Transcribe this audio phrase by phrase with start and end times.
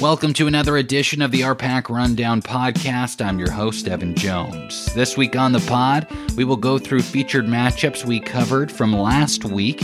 [0.00, 3.22] Welcome to another edition of the RPAC Rundown podcast.
[3.22, 4.86] I'm your host, Evan Jones.
[4.94, 6.06] This week on the pod,
[6.36, 9.82] we will go through featured matchups we covered from last week,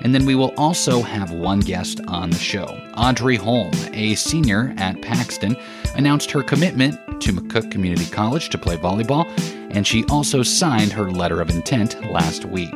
[0.00, 2.64] and then we will also have one guest on the show.
[2.96, 5.54] Audrey Holm, a senior at Paxton,
[5.96, 9.26] announced her commitment to McCook Community College to play volleyball,
[9.70, 12.72] and she also signed her letter of intent last week.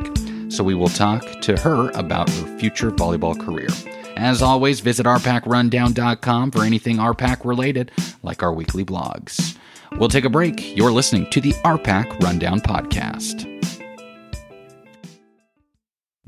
[0.49, 3.69] So we will talk to her about her future volleyball career.
[4.15, 9.57] As always, visit rpacrundown.com for anything RPAC related, like our weekly blogs.
[9.93, 10.75] We'll take a break.
[10.75, 13.49] You're listening to the RPAC Rundown Podcast.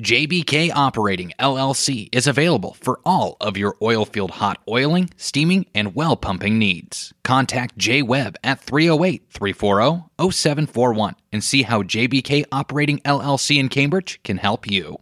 [0.01, 6.17] JBK Operating LLC is available for all of your oilfield hot oiling, steaming, and well
[6.17, 7.13] pumping needs.
[7.23, 14.19] Contact J Webb at 308 340 0741 and see how JBK Operating LLC in Cambridge
[14.23, 14.97] can help you.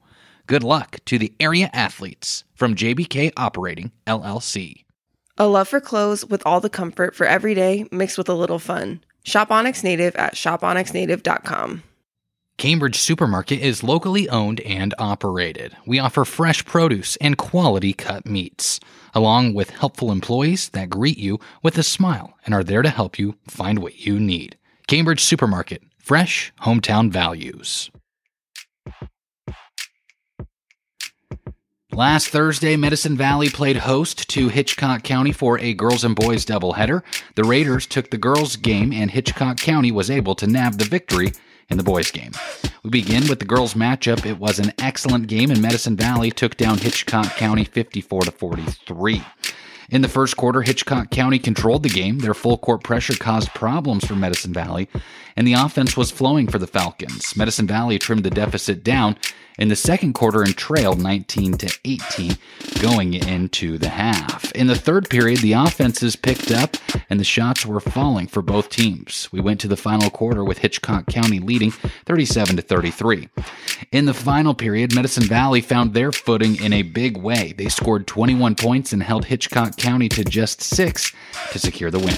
[0.46, 4.84] Good luck to the area athletes from JBK Operating LLC.
[5.38, 8.60] A love for clothes with all the comfort for every day mixed with a little
[8.60, 9.02] fun.
[9.24, 11.84] Shop Onyx Native at shoponyxnative.com.
[12.58, 15.76] Cambridge Supermarket is locally owned and operated.
[15.88, 18.80] We offer fresh produce and quality cut meats,
[19.14, 23.18] along with helpful employees that greet you with a smile and are there to help
[23.18, 24.58] you find what you need.
[24.88, 27.90] Cambridge Supermarket, fresh hometown values.
[31.94, 37.04] Last Thursday, Medicine Valley played host to Hitchcock County for a girls and boys doubleheader.
[37.36, 41.34] The Raiders took the girls' game, and Hitchcock County was able to nab the victory
[41.70, 42.32] in the boys' game.
[42.84, 44.26] We begin with the girls' matchup.
[44.26, 49.22] It was an excellent game, and Medicine Valley took down Hitchcock County 54 to 43.
[49.90, 52.20] In the first quarter, Hitchcock County controlled the game.
[52.20, 54.90] Their full court pressure caused problems for Medicine Valley,
[55.36, 57.36] and the offense was flowing for the Falcons.
[57.36, 59.18] Medicine Valley trimmed the deficit down
[59.58, 62.38] in the second quarter and trailed 19 to 18
[62.82, 64.52] going into the half.
[64.54, 66.78] In the third period, the offenses picked up
[67.10, 69.30] and the shots were falling for both teams.
[69.32, 73.30] We went to the final quarter with Hitchcock County leading 37 to 33.
[73.92, 77.54] In the final period, Medicine Valley found their footing in a big way.
[77.56, 81.12] They scored 21 points and held Hitchcock County to just 6
[81.52, 82.16] to secure the win.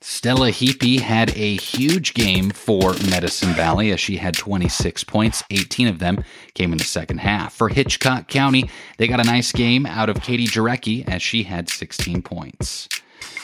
[0.00, 5.44] Stella Heapy had a huge game for Medicine Valley as she had 26 points.
[5.50, 7.54] 18 of them came in the second half.
[7.54, 11.68] For Hitchcock County, they got a nice game out of Katie Jarecki as she had
[11.68, 12.88] 16 points.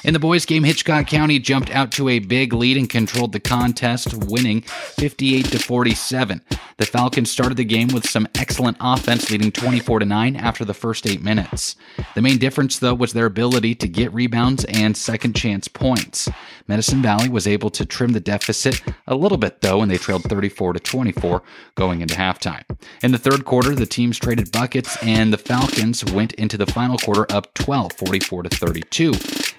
[0.05, 3.41] In the boys' game, Hitchcock County jumped out to a big lead and controlled the
[3.41, 6.41] contest, winning 58 to 47.
[6.77, 10.73] The Falcons started the game with some excellent offense, leading 24 to 9 after the
[10.73, 11.75] first 8 minutes.
[12.15, 16.29] The main difference though was their ability to get rebounds and second chance points.
[16.69, 20.23] Medicine Valley was able to trim the deficit a little bit though, and they trailed
[20.23, 21.43] 34 to 24
[21.75, 22.63] going into halftime.
[23.03, 26.99] In the third quarter, the teams traded buckets and the Falcons went into the final
[26.99, 29.13] quarter up 12, 44 to 32.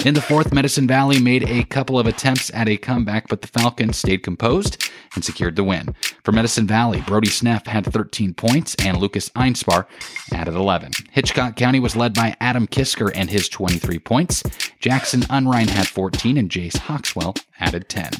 [0.05, 3.49] In the fourth, Medicine Valley made a couple of attempts at a comeback, but the
[3.49, 5.93] Falcons stayed composed and secured the win.
[6.23, 9.87] For Medicine Valley, Brody Sneff had 13 points and Lucas Einspar
[10.33, 10.93] added 11.
[11.11, 14.41] Hitchcock County was led by Adam Kisker and his 23 points.
[14.79, 18.11] Jackson Unrein had 14 and Jace Hawkswell added 10.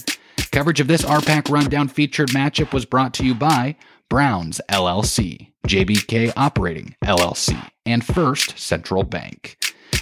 [0.52, 3.78] Coverage of this RPAC Rundown featured matchup was brought to you by
[4.10, 9.56] Browns LLC, JBK Operating LLC, and First Central Bank.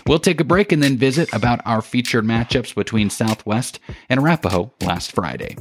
[0.08, 4.72] We'll take a break and then visit about our featured matchups between Southwest and Arapahoe
[4.82, 5.58] last Friday.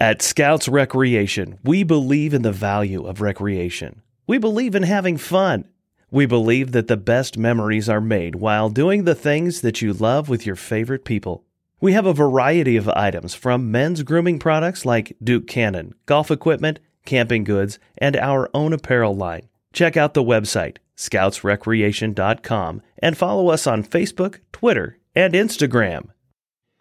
[0.00, 4.02] At Scouts Recreation, we believe in the value of recreation.
[4.26, 5.68] We believe in having fun.
[6.10, 10.28] We believe that the best memories are made while doing the things that you love
[10.28, 11.44] with your favorite people.
[11.80, 16.80] We have a variety of items from men's grooming products like Duke Cannon, golf equipment,
[17.06, 19.48] camping goods, and our own apparel line.
[19.72, 26.10] Check out the website, scoutsrecreation.com, and follow us on Facebook, Twitter, and Instagram.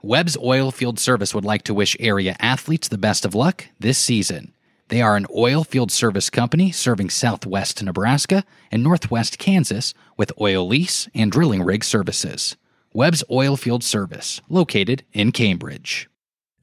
[0.02, 4.54] Webb's Oilfield Service would like to wish area athletes the best of luck this season.
[4.90, 10.68] They are an oil field service company serving southwest Nebraska and northwest Kansas with oil
[10.68, 12.56] lease and drilling rig services.
[12.94, 16.08] Webb's Oilfield Service, located in Cambridge.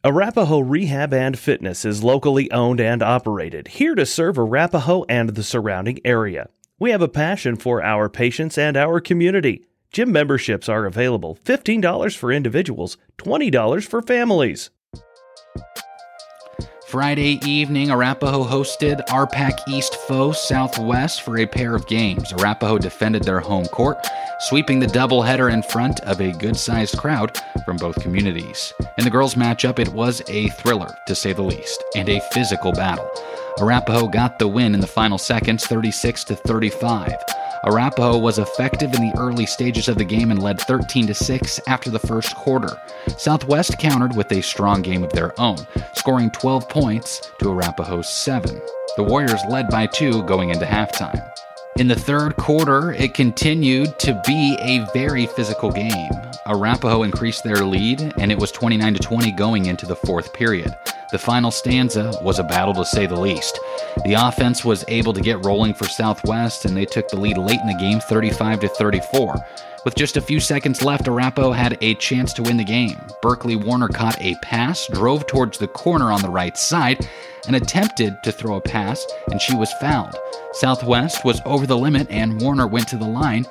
[0.04, 5.44] Arapahoe Rehab and Fitness is locally owned and operated, here to serve Arapahoe and the
[5.44, 6.48] surrounding area.
[6.80, 9.64] We have a passion for our patients and our community.
[9.92, 14.70] Gym memberships are available $15 for individuals, $20 for families.
[16.92, 22.34] Friday evening, Arapahoe hosted RPAC East foe Southwest for a pair of games.
[22.34, 23.96] Arapahoe defended their home court,
[24.40, 28.74] sweeping the doubleheader in front of a good sized crowd from both communities.
[28.98, 32.72] In the girls' matchup, it was a thriller, to say the least, and a physical
[32.72, 33.10] battle.
[33.58, 37.14] Arapahoe got the win in the final seconds, 36 to 35.
[37.64, 41.60] Arapahoe was effective in the early stages of the game and led 13 to 6
[41.68, 42.76] after the first quarter.
[43.16, 45.58] Southwest countered with a strong game of their own,
[45.94, 48.60] scoring 12 points to Arapahoe's 7.
[48.96, 51.32] The Warriors led by 2 going into halftime.
[51.78, 56.10] In the third quarter, it continued to be a very physical game.
[56.46, 60.74] Arapahoe increased their lead, and it was 29 to 20 going into the fourth period.
[61.12, 63.60] The final stanza was a battle to say the least.
[64.06, 67.60] The offense was able to get rolling for Southwest, and they took the lead late
[67.60, 69.36] in the game, 35 to 34.
[69.84, 72.98] With just a few seconds left, Arapahoe had a chance to win the game.
[73.20, 77.06] Berkeley Warner caught a pass, drove towards the corner on the right side,
[77.46, 80.16] and attempted to throw a pass, and she was fouled.
[80.52, 83.44] Southwest was over the limit, and Warner went to the line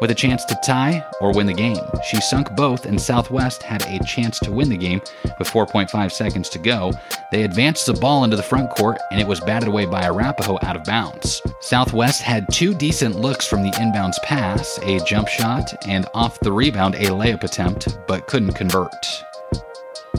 [0.00, 1.84] with a chance to tie or win the game.
[2.08, 5.00] She sunk both, and Southwest had a chance to win the game
[5.38, 6.92] with 4.5 seconds to go.
[7.32, 10.58] They advanced the ball into the front court, and it was batted away by Arapahoe
[10.62, 11.42] out of bounds.
[11.60, 16.52] Southwest had two decent looks from the inbounds pass, a jump shot, and off the
[16.52, 18.90] rebound, a layup attempt, but couldn't convert.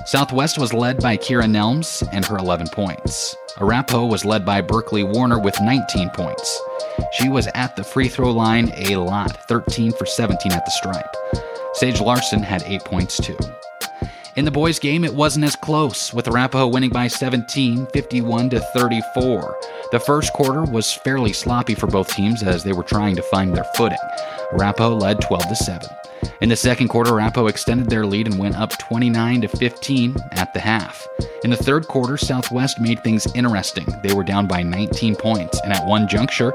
[0.05, 3.35] Southwest was led by Kira Nelms and her 11 points.
[3.59, 6.61] Arapahoe was led by Berkeley Warner with 19 points.
[7.13, 11.15] She was at the free throw line a lot, 13 for 17 at the stripe.
[11.73, 13.38] Sage Larson had 8 points too.
[14.35, 18.59] In the boys' game, it wasn't as close, with Arapahoe winning by 17, 51 to
[18.59, 19.57] 34.
[19.91, 23.55] The first quarter was fairly sloppy for both teams as they were trying to find
[23.55, 23.97] their footing.
[24.53, 25.89] Arapahoe led 12 to 7.
[26.41, 30.53] In the second quarter, Arapahoe extended their lead and went up 29 to 15 at
[30.53, 31.07] the half.
[31.44, 33.88] In the third quarter, Southwest made things interesting.
[34.03, 36.53] They were down by 19 points, and at one juncture,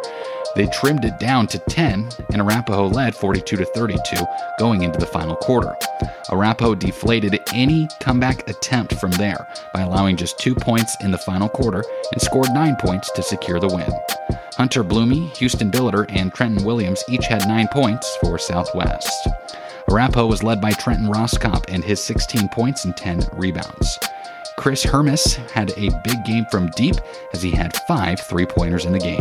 [0.55, 4.17] they trimmed it down to 10, and Arapahoe led 42 to 32
[4.59, 5.75] going into the final quarter.
[6.31, 11.49] Arapahoe deflated any comeback attempt from there by allowing just two points in the final
[11.49, 13.91] quarter and scored nine points to secure the win.
[14.55, 19.29] Hunter Bloomy, Houston Billiter, and Trenton Williams each had nine points for Southwest.
[19.91, 23.99] Arapahoe was led by Trenton Roscop and his 16 points and 10 rebounds.
[24.57, 26.97] Chris Hermes had a big game from deep
[27.33, 29.21] as he had five three pointers in the game.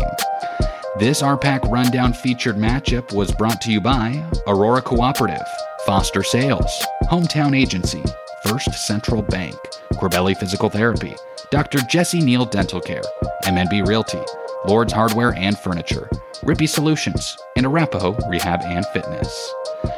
[1.00, 5.46] This RPAC Rundown featured matchup was brought to you by Aurora Cooperative,
[5.86, 6.70] Foster Sales,
[7.06, 8.04] Hometown Agency,
[8.44, 9.56] First Central Bank,
[9.94, 11.16] Corbelli Physical Therapy,
[11.50, 11.80] Dr.
[11.90, 13.04] Jesse Neal Dental Care,
[13.46, 14.20] MNB Realty,
[14.68, 16.10] Lord's Hardware and Furniture,
[16.44, 19.54] Rippy Solutions, and Arapahoe Rehab and Fitness.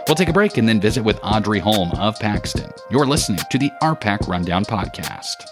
[0.08, 2.70] We'll take a break and then visit with Audrey Holm of Paxton.
[2.92, 5.48] You're listening to the RPAC Rundown Podcast.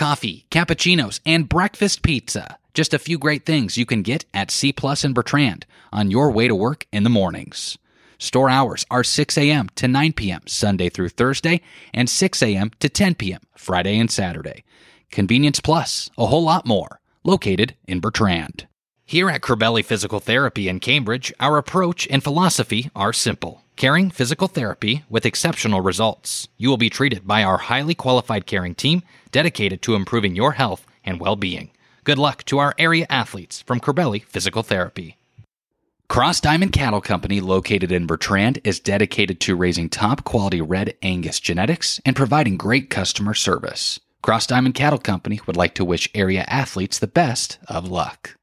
[0.00, 2.56] Coffee, cappuccinos, and breakfast pizza.
[2.72, 6.30] Just a few great things you can get at C Plus and Bertrand on your
[6.30, 7.76] way to work in the mornings.
[8.16, 9.68] Store hours are 6 a.m.
[9.74, 10.40] to 9 p.m.
[10.46, 11.60] Sunday through Thursday
[11.92, 12.70] and 6 a.m.
[12.80, 13.42] to 10 p.m.
[13.58, 14.64] Friday and Saturday.
[15.10, 17.02] Convenience Plus, a whole lot more.
[17.22, 18.66] Located in Bertrand.
[19.04, 23.59] Here at Corbelli Physical Therapy in Cambridge, our approach and philosophy are simple.
[23.80, 26.48] Caring physical therapy with exceptional results.
[26.58, 30.84] You will be treated by our highly qualified caring team dedicated to improving your health
[31.02, 31.70] and well being.
[32.04, 35.16] Good luck to our area athletes from Corbelli Physical Therapy.
[36.08, 41.40] Cross Diamond Cattle Company, located in Bertrand, is dedicated to raising top quality red Angus
[41.40, 43.98] genetics and providing great customer service.
[44.20, 48.36] Cross Diamond Cattle Company would like to wish area athletes the best of luck.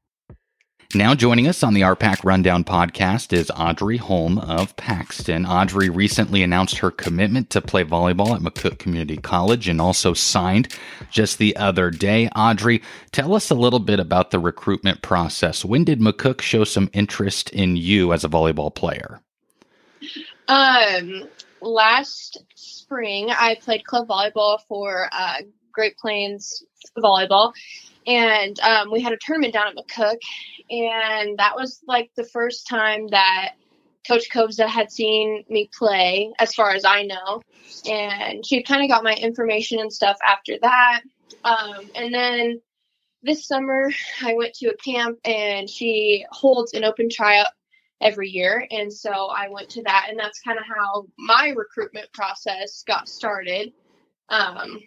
[0.94, 5.44] Now joining us on the RPAC Rundown podcast is Audrey Holm of Paxton.
[5.44, 10.74] Audrey recently announced her commitment to play volleyball at McCook Community College and also signed
[11.10, 12.30] just the other day.
[12.34, 12.80] Audrey,
[13.12, 15.62] tell us a little bit about the recruitment process.
[15.62, 19.20] When did McCook show some interest in you as a volleyball player?
[20.48, 21.28] Um,
[21.60, 26.64] last spring, I played club volleyball for uh, Great Plains
[26.96, 27.52] Volleyball,
[28.08, 30.16] and um, we had a tournament down at McCook,
[30.70, 33.52] and that was like the first time that
[34.06, 37.42] Coach Kobza had seen me play, as far as I know,
[37.86, 41.02] and she kind of got my information and stuff after that.
[41.44, 42.60] Um, and then
[43.22, 43.90] this summer,
[44.22, 47.48] I went to a camp, and she holds an open tryout
[48.00, 52.10] every year, and so I went to that, and that's kind of how my recruitment
[52.14, 53.74] process got started.
[54.30, 54.80] Um,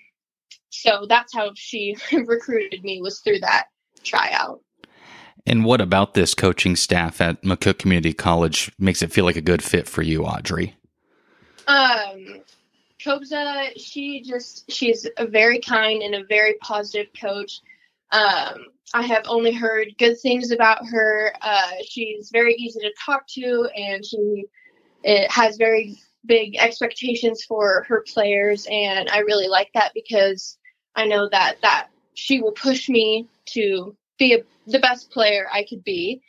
[0.71, 3.65] so that's how she recruited me was through that
[4.03, 4.61] tryout.
[5.45, 9.41] And what about this coaching staff at McCook Community College makes it feel like a
[9.41, 10.75] good fit for you, Audrey?
[11.67, 12.41] Um,
[13.03, 17.59] Kobza, she just she's a very kind and a very positive coach.
[18.11, 21.33] Um, I have only heard good things about her.
[21.41, 24.45] Uh, she's very easy to talk to, and she
[25.03, 30.57] it has very big expectations for her players, and I really like that because
[30.95, 35.65] I know that that she will push me to be a, the best player I
[35.67, 36.21] could be.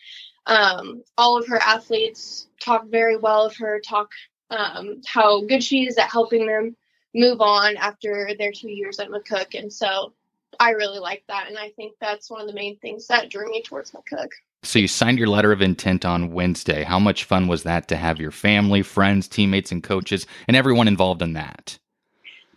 [0.47, 4.11] Um, all of her athletes talk very well of her, talk
[4.51, 6.77] um, how good she is at helping them
[7.15, 9.59] move on after their two years at McCook.
[9.59, 10.13] And so
[10.59, 11.49] I really like that.
[11.49, 14.29] And I think that's one of the main things that drew me towards McCook.
[14.65, 16.85] So you signed your letter of intent on Wednesday.
[16.85, 20.87] How much fun was that to have your family, friends, teammates, and coaches, and everyone
[20.87, 21.79] involved in that?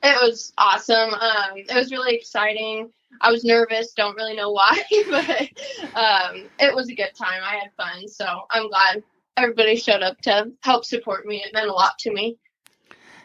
[0.06, 1.16] It was awesome.
[1.16, 2.92] Um, it was really exciting.
[3.22, 5.50] I was nervous, don't really know why, but
[5.96, 7.42] um, it was a good time.
[7.44, 9.04] I had fun, so I'm glad
[9.36, 11.38] everybody showed up to help support me.
[11.38, 12.38] It meant a lot to me.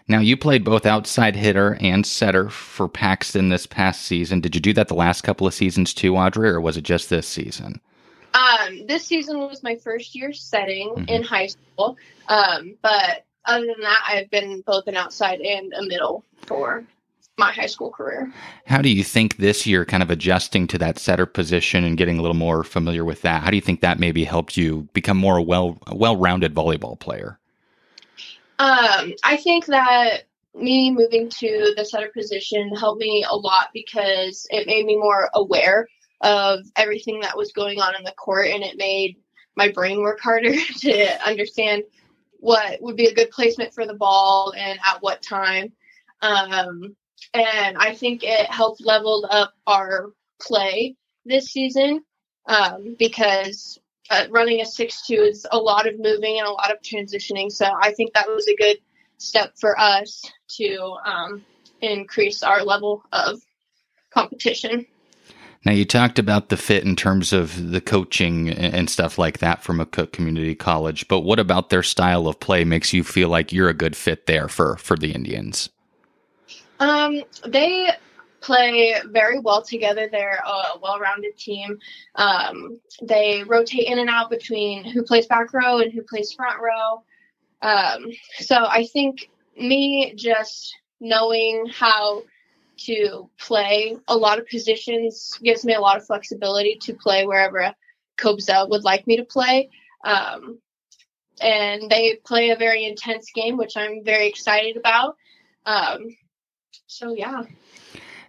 [0.08, 4.40] Now, you played both outside hitter and setter for Paxton this past season.
[4.40, 7.10] Did you do that the last couple of seasons too, Audrey, or was it just
[7.10, 7.80] this season?
[8.32, 11.08] Um, this season was my first year setting mm-hmm.
[11.08, 15.82] in high school, um, but other than that, I've been both an outside and a
[15.82, 16.85] middle for
[17.38, 18.32] my high school career.
[18.66, 22.18] How do you think this year, kind of adjusting to that setter position and getting
[22.18, 25.16] a little more familiar with that, how do you think that maybe helped you become
[25.16, 27.38] more a well well rounded volleyball player?
[28.59, 34.47] Um, I think that me moving to the setter position helped me a lot because
[34.50, 35.88] it made me more aware
[36.20, 39.16] of everything that was going on in the court and it made
[39.56, 41.82] my brain work harder to understand
[42.40, 45.73] what would be a good placement for the ball and at what time.
[46.23, 46.97] Um,
[47.35, 52.02] and I think it helped leveled up our play this season
[52.47, 53.78] um, because
[54.11, 57.52] uh, running a six-two is a lot of moving and a lot of transitioning.
[57.52, 58.78] So I think that was a good
[59.18, 60.25] step for us
[60.56, 61.44] to um,
[61.80, 63.40] increase our level of
[64.11, 64.87] competition.
[65.64, 69.62] Now, you talked about the fit in terms of the coaching and stuff like that
[69.62, 73.52] from McCook Community College, but what about their style of play makes you feel like
[73.52, 75.68] you're a good fit there for, for the Indians?
[76.78, 77.90] Um, they
[78.40, 80.08] play very well together.
[80.10, 81.78] They're a well-rounded team.
[82.14, 86.58] Um, they rotate in and out between who plays back row and who plays front
[86.58, 87.02] row.
[87.60, 88.06] Um,
[88.38, 92.22] so I think me just knowing how
[92.80, 97.75] to play a lot of positions gives me a lot of flexibility to play wherever
[98.18, 99.68] Kobza would like me to play.
[100.04, 100.58] Um,
[101.40, 105.16] and they play a very intense game, which I'm very excited about.
[105.66, 106.16] Um,
[106.87, 107.42] so yeah.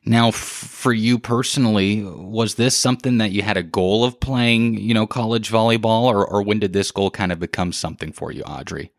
[0.03, 4.77] Now, f- for you personally, was this something that you had a goal of playing,
[4.77, 8.31] you know, college volleyball, or, or when did this goal kind of become something for
[8.31, 8.91] you, Audrey?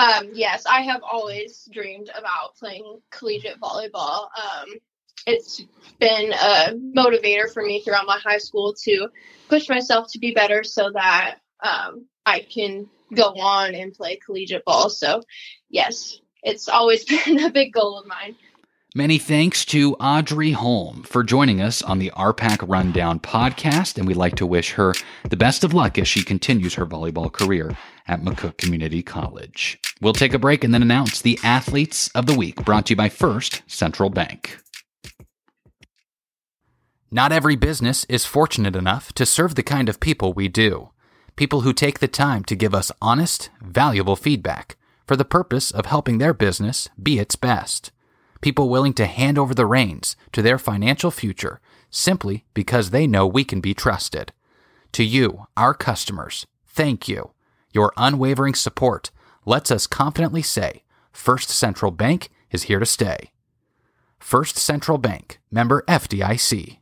[0.00, 4.28] Um, yes, I have always dreamed about playing collegiate volleyball.
[4.34, 4.68] Um,
[5.26, 5.62] it's
[5.98, 9.08] been a motivator for me throughout my high school to
[9.50, 14.64] push myself to be better so that um, I can go on and play collegiate
[14.64, 14.88] ball.
[14.88, 15.22] So,
[15.68, 18.36] yes, it's always been a big goal of mine.
[18.96, 24.16] Many thanks to Audrey Holm for joining us on the RPAC Rundown podcast, and we'd
[24.16, 24.94] like to wish her
[25.28, 27.78] the best of luck as she continues her volleyball career
[28.08, 29.78] at McCook Community College.
[30.00, 32.96] We'll take a break and then announce the Athletes of the Week, brought to you
[32.96, 34.58] by First Central Bank.
[37.12, 40.90] Not every business is fortunate enough to serve the kind of people we do.
[41.36, 45.86] People who take the time to give us honest, valuable feedback for the purpose of
[45.86, 47.92] helping their business be its best
[48.40, 53.26] people willing to hand over the reins to their financial future simply because they know
[53.26, 54.32] we can be trusted.
[54.92, 57.32] To you, our customers, thank you.
[57.72, 59.10] Your unwavering support
[59.46, 60.82] lets us confidently say
[61.12, 63.30] First Central Bank is here to stay.
[64.18, 66.79] First Central Bank, member FDIC.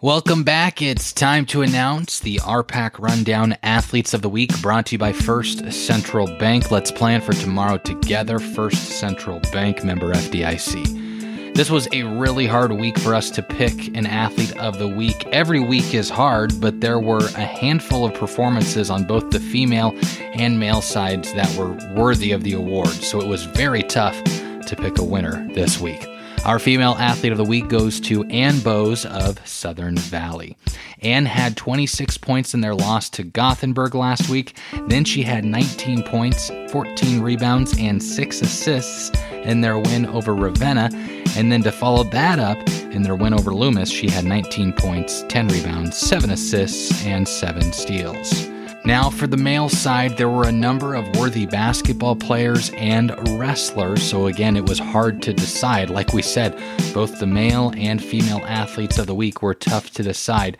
[0.00, 0.80] Welcome back.
[0.80, 5.12] It's time to announce the RPAC Rundown Athletes of the Week brought to you by
[5.12, 6.70] First Central Bank.
[6.70, 8.38] Let's plan for tomorrow together.
[8.38, 11.52] First Central Bank member FDIC.
[11.56, 15.26] This was a really hard week for us to pick an athlete of the week.
[15.32, 19.98] Every week is hard, but there were a handful of performances on both the female
[20.34, 22.86] and male sides that were worthy of the award.
[22.90, 26.06] So it was very tough to pick a winner this week.
[26.44, 30.56] Our female athlete of the week goes to Ann Bowes of Southern Valley.
[31.02, 34.56] Ann had 26 points in their loss to Gothenburg last week.
[34.86, 40.88] Then she had 19 points, 14 rebounds, and 6 assists in their win over Ravenna.
[41.36, 42.58] And then to follow that up,
[42.92, 47.72] in their win over Loomis, she had 19 points, 10 rebounds, 7 assists, and 7
[47.72, 48.48] steals.
[48.88, 54.02] Now, for the male side, there were a number of worthy basketball players and wrestlers,
[54.02, 55.90] so again, it was hard to decide.
[55.90, 56.58] Like we said,
[56.94, 60.56] both the male and female athletes of the week were tough to decide.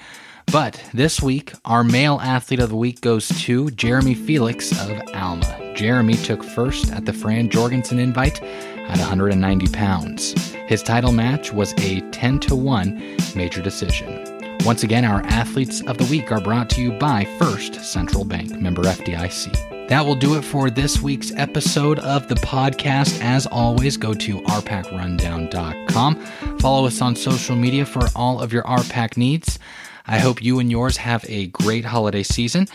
[0.52, 5.72] But this week, our male athlete of the week goes to Jeremy Felix of Alma.
[5.74, 10.52] Jeremy took first at the Fran Jorgensen invite at 190 pounds.
[10.66, 14.37] His title match was a 10 to 1 major decision.
[14.64, 18.50] Once again, our athletes of the week are brought to you by First Central Bank,
[18.60, 19.88] member FDIC.
[19.88, 23.22] That will do it for this week's episode of the podcast.
[23.22, 26.16] As always, go to rpacrundown.com.
[26.58, 29.58] Follow us on social media for all of your RPAC needs.
[30.06, 32.68] I hope you and yours have a great holiday season.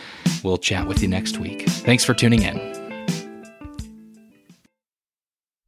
[0.44, 1.68] We'll chat with you next week.
[1.70, 2.83] Thanks for tuning in.